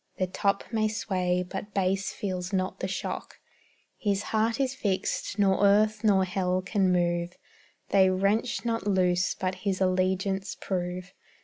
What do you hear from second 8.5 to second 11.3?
not loose, but his allegiance prove.